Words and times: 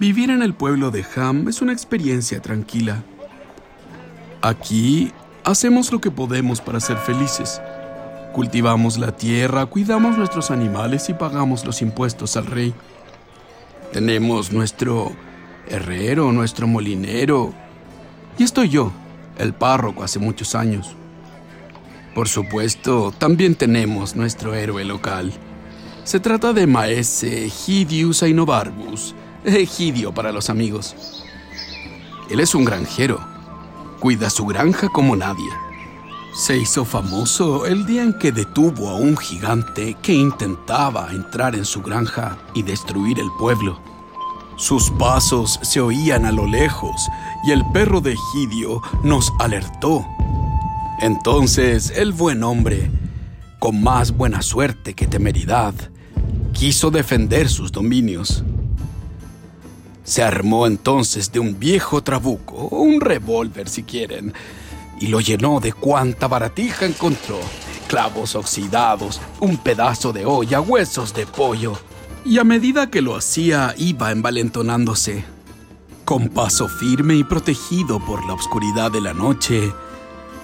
Vivir 0.00 0.30
en 0.30 0.42
el 0.42 0.54
pueblo 0.54 0.90
de 0.90 1.04
Ham 1.14 1.48
es 1.48 1.62
una 1.62 1.72
experiencia 1.72 2.42
tranquila. 2.42 3.04
Aquí 4.42 5.12
hacemos 5.44 5.92
lo 5.92 6.00
que 6.00 6.10
podemos 6.10 6.60
para 6.60 6.80
ser 6.80 6.96
felices. 6.96 7.62
Cultivamos 8.32 8.98
la 8.98 9.16
tierra, 9.16 9.66
cuidamos 9.66 10.18
nuestros 10.18 10.50
animales 10.50 11.08
y 11.08 11.14
pagamos 11.14 11.64
los 11.64 11.80
impuestos 11.80 12.36
al 12.36 12.46
rey. 12.46 12.74
Tenemos 13.92 14.52
nuestro 14.52 15.12
herrero, 15.68 16.32
nuestro 16.32 16.66
molinero. 16.66 17.54
Y 18.36 18.42
estoy 18.42 18.70
yo, 18.70 18.90
el 19.38 19.54
párroco 19.54 20.02
hace 20.02 20.18
muchos 20.18 20.56
años. 20.56 20.96
Por 22.16 22.28
supuesto, 22.28 23.14
también 23.16 23.54
tenemos 23.54 24.16
nuestro 24.16 24.54
héroe 24.54 24.84
local. 24.84 25.32
Se 26.02 26.18
trata 26.18 26.52
de 26.52 26.66
Maese 26.66 27.46
Egidius 27.46 28.24
Ainobarbus, 28.24 29.14
Egidio 29.44 30.14
para 30.14 30.32
los 30.32 30.48
amigos. 30.48 30.96
Él 32.30 32.40
es 32.40 32.54
un 32.54 32.64
granjero. 32.64 33.20
Cuida 34.00 34.30
su 34.30 34.46
granja 34.46 34.88
como 34.88 35.16
nadie. 35.16 35.50
Se 36.34 36.56
hizo 36.56 36.86
famoso 36.86 37.66
el 37.66 37.84
día 37.84 38.02
en 38.02 38.18
que 38.18 38.32
detuvo 38.32 38.88
a 38.88 38.94
un 38.94 39.18
gigante 39.18 39.98
que 40.00 40.14
intentaba 40.14 41.12
entrar 41.12 41.54
en 41.54 41.66
su 41.66 41.82
granja 41.82 42.38
y 42.54 42.62
destruir 42.62 43.20
el 43.20 43.28
pueblo. 43.38 43.78
Sus 44.56 44.90
pasos 44.92 45.60
se 45.62 45.80
oían 45.80 46.24
a 46.24 46.32
lo 46.32 46.46
lejos 46.46 47.08
y 47.46 47.50
el 47.50 47.62
perro 47.70 48.00
de 48.00 48.14
Egidio 48.14 48.80
nos 49.02 49.30
alertó. 49.40 50.06
Entonces 51.00 51.92
el 51.94 52.12
buen 52.12 52.42
hombre, 52.44 52.90
con 53.58 53.82
más 53.82 54.16
buena 54.16 54.40
suerte 54.40 54.94
que 54.94 55.06
temeridad, 55.06 55.74
quiso 56.54 56.90
defender 56.90 57.50
sus 57.50 57.70
dominios. 57.72 58.42
Se 60.04 60.22
armó 60.22 60.66
entonces 60.66 61.32
de 61.32 61.40
un 61.40 61.58
viejo 61.58 62.02
trabuco, 62.02 62.68
un 62.68 63.00
revólver 63.00 63.68
si 63.68 63.82
quieren, 63.82 64.34
y 65.00 65.06
lo 65.06 65.20
llenó 65.20 65.60
de 65.60 65.72
cuanta 65.72 66.28
baratija 66.28 66.84
encontró. 66.84 67.40
Clavos 67.88 68.34
oxidados, 68.34 69.20
un 69.40 69.56
pedazo 69.56 70.12
de 70.12 70.26
olla, 70.26 70.60
huesos 70.60 71.14
de 71.14 71.26
pollo. 71.26 71.78
Y 72.24 72.38
a 72.38 72.44
medida 72.44 72.90
que 72.90 73.02
lo 73.02 73.16
hacía, 73.16 73.74
iba 73.76 74.12
envalentonándose. 74.12 75.24
Con 76.04 76.28
paso 76.28 76.68
firme 76.68 77.14
y 77.14 77.24
protegido 77.24 77.98
por 77.98 78.26
la 78.26 78.34
oscuridad 78.34 78.92
de 78.92 79.00
la 79.00 79.14
noche, 79.14 79.72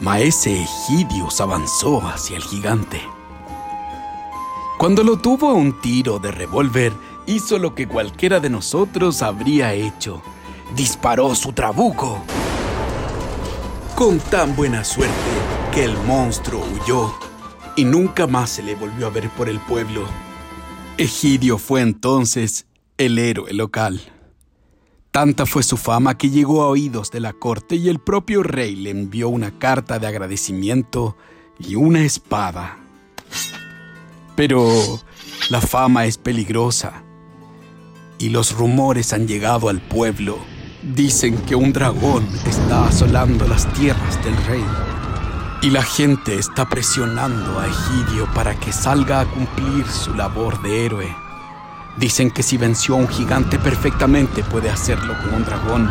Maese 0.01 0.63
Egidios 0.63 1.39
avanzó 1.41 2.01
hacia 2.01 2.37
el 2.37 2.43
gigante. 2.43 3.03
Cuando 4.79 5.05
lo 5.05 5.19
tuvo 5.19 5.51
a 5.51 5.53
un 5.53 5.79
tiro 5.83 6.19
de 6.19 6.31
revólver, 6.31 6.95
hizo 7.27 7.59
lo 7.59 7.75
que 7.75 7.87
cualquiera 7.87 8.41
de 8.41 8.51
nosotros 8.51 9.23
habría 9.23 9.75
hecho. 9.75 10.23
Disparó 10.75 11.35
su 11.35 11.53
trabuco 11.53 12.23
con 14.01 14.19
tan 14.19 14.57
buena 14.57 14.83
suerte 14.83 15.13
que 15.75 15.85
el 15.85 15.95
monstruo 16.05 16.65
huyó 16.65 17.15
y 17.77 17.85
nunca 17.85 18.27
más 18.27 18.49
se 18.49 18.63
le 18.63 18.75
volvió 18.75 19.07
a 19.07 19.11
ver 19.11 19.29
por 19.29 19.47
el 19.51 19.61
pueblo. 19.61 20.07
Egidio 20.97 21.59
fue 21.59 21.83
entonces 21.83 22.67
el 22.97 23.19
héroe 23.19 23.53
local. 23.53 24.01
Tanta 25.11 25.45
fue 25.45 25.63
su 25.63 25.77
fama 25.77 26.17
que 26.17 26.31
llegó 26.31 26.63
a 26.63 26.69
oídos 26.69 27.11
de 27.11 27.21
la 27.21 27.35
corte 27.35 27.77
y 27.77 27.91
el 27.91 27.99
propio 27.99 28.43
rey 28.43 28.75
le 28.75 28.89
envió 28.89 29.29
una 29.29 29.59
carta 29.59 29.99
de 29.99 30.07
agradecimiento 30.07 31.19
y 31.59 31.75
una 31.75 32.01
espada. 32.01 32.79
Pero 34.35 34.67
la 35.51 35.61
fama 35.61 36.07
es 36.07 36.17
peligrosa 36.17 37.05
y 38.21 38.29
los 38.29 38.53
rumores 38.53 39.13
han 39.13 39.27
llegado 39.27 39.69
al 39.69 39.81
pueblo 39.81 40.39
Dicen 40.83 41.37
que 41.43 41.55
un 41.55 41.75
dragón 41.75 42.27
está 42.47 42.87
asolando 42.87 43.47
las 43.47 43.71
tierras 43.75 44.25
del 44.25 44.35
rey. 44.47 44.65
Y 45.61 45.69
la 45.69 45.83
gente 45.83 46.37
está 46.37 46.71
presionando 46.71 47.61
a 47.61 47.67
Egidio 47.67 48.27
para 48.35 48.59
que 48.59 48.73
salga 48.73 49.21
a 49.21 49.27
cumplir 49.27 49.87
su 49.87 50.15
labor 50.15 50.63
de 50.63 50.87
héroe. 50.87 51.17
Dicen 51.99 52.31
que 52.31 52.43
si 52.43 52.57
venció 52.57 52.95
a 52.95 52.99
un 52.99 53.09
gigante 53.09 53.59
perfectamente 53.59 54.43
puede 54.43 54.71
hacerlo 54.71 55.15
con 55.19 55.35
un 55.35 55.45
dragón. 55.45 55.91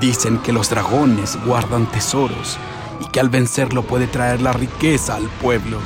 Dicen 0.00 0.38
que 0.38 0.52
los 0.52 0.70
dragones 0.70 1.38
guardan 1.46 1.86
tesoros 1.86 2.58
y 3.00 3.08
que 3.12 3.20
al 3.20 3.28
vencerlo 3.28 3.84
puede 3.84 4.08
traer 4.08 4.42
la 4.42 4.54
riqueza 4.54 5.14
al 5.14 5.28
pueblo. 5.40 5.78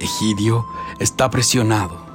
Egidio 0.00 0.66
está 0.98 1.28
presionado 1.28 2.05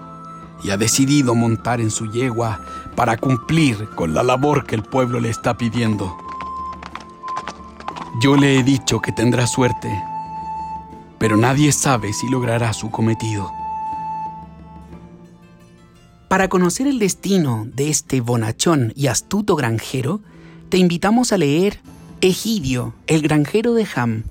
y 0.63 0.72
ha 0.72 0.77
decidido 0.77 1.35
montar 1.35 1.81
en 1.81 1.91
su 1.91 2.11
yegua 2.11 2.61
para 2.95 3.17
cumplir 3.17 3.89
con 3.95 4.13
la 4.13 4.23
labor 4.23 4.66
que 4.66 4.75
el 4.75 4.83
pueblo 4.83 5.19
le 5.19 5.29
está 5.29 5.57
pidiendo. 5.57 6.17
Yo 8.22 8.35
le 8.35 8.59
he 8.59 8.63
dicho 8.63 9.01
que 9.01 9.11
tendrá 9.11 9.47
suerte, 9.47 9.89
pero 11.17 11.38
nadie 11.38 11.72
sabe 11.72 12.13
si 12.13 12.29
logrará 12.29 12.73
su 12.73 12.91
cometido. 12.91 13.51
Para 16.27 16.47
conocer 16.47 16.88
el 16.88 16.99
destino 16.99 17.67
de 17.73 17.89
este 17.89 18.22
bonachón 18.22 18.93
y 18.95 19.07
astuto 19.07 19.55
granjero, 19.55 20.22
te 20.69 20.78
invitamos 20.78 21.33
a 21.33 21.38
leer 21.38 21.79
Egidio, 22.22 22.93
el 23.07 23.22
granjero 23.22 23.73
de 23.73 23.88
Ham, 23.95 24.23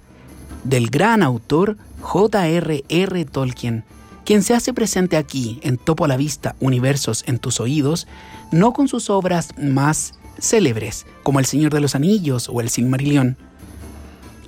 del 0.64 0.88
gran 0.91 1.22
autor 1.22 1.76
J.R.R. 2.00 3.24
Tolkien, 3.24 3.84
quien 4.30 4.44
se 4.44 4.54
hace 4.54 4.72
presente 4.72 5.16
aquí 5.16 5.58
en 5.64 5.76
Topo 5.76 6.04
a 6.04 6.08
la 6.08 6.16
Vista, 6.16 6.54
Universos 6.60 7.24
en 7.26 7.41
tus 7.41 7.58
oídos, 7.58 8.06
no 8.52 8.72
con 8.72 8.86
sus 8.86 9.10
obras 9.10 9.48
más 9.58 10.12
célebres, 10.38 11.04
como 11.24 11.41
El 11.41 11.46
Señor 11.46 11.74
de 11.74 11.80
los 11.80 11.96
Anillos 11.96 12.48
o 12.48 12.60
El 12.60 12.70
Silmarillion. 12.70 13.36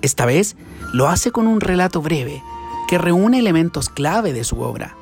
Esta 0.01 0.25
vez 0.25 0.55
lo 0.93 1.09
hace 1.09 1.33
con 1.33 1.49
un 1.49 1.61
relato 1.61 2.01
breve 2.01 2.45
que 2.87 2.97
reúne 2.97 3.41
elementos 3.41 3.89
clave 3.89 4.33
de 4.33 4.45
su 4.45 4.61
obra. 4.61 4.95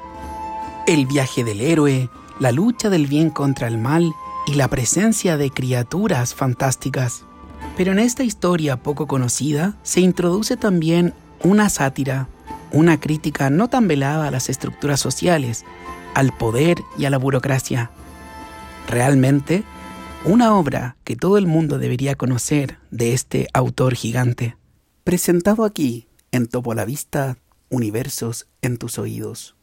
El 0.87 1.05
viaje 1.05 1.45
del 1.45 1.61
héroe, 1.61 2.09
la 2.39 2.51
lucha 2.51 2.89
del 2.89 3.07
bien 3.07 3.29
contra 3.29 3.69
el 3.69 3.77
mal 3.77 4.11
y 4.47 4.55
la 4.55 4.69
presencia 4.69 5.37
de 5.37 5.51
criaturas 5.51 6.35
fantásticas. 6.35 7.27
Pero 7.77 7.93
en 7.93 7.99
esta 7.99 8.25
historia 8.25 8.83
poco 8.83 9.07
conocida 9.07 9.77
se 9.83 10.01
introduce 10.01 10.57
también 10.57 11.13
una 11.43 11.69
sátira 11.69 12.31
una 12.73 13.01
crítica 13.01 13.51
no 13.51 13.69
tan 13.69 13.89
velada 13.89 14.29
a 14.29 14.31
las 14.31 14.49
estructuras 14.49 15.01
sociales, 15.01 15.65
al 16.15 16.37
poder 16.37 16.79
y 16.99 17.05
a 17.05 17.11
la 17.11 17.19
burocracia. 17.19 17.91
Realmente, 18.89 19.65
una 20.25 20.55
obra 20.55 20.97
que 21.05 21.17
todo 21.17 21.39
el 21.39 21.47
mundo 21.47 21.79
debería 21.79 22.15
conocer 22.15 22.79
de 22.91 23.13
este 23.13 23.49
autor 23.55 23.95
gigante. 23.95 24.57
Presentado 25.05 25.65
aquí 25.65 26.09
en 26.33 26.47
Topo 26.47 26.75
la 26.75 26.85
Vista, 26.85 27.39
Universos 27.69 28.49
en 28.63 28.79
tus 28.79 28.99
oídos. 28.99 29.57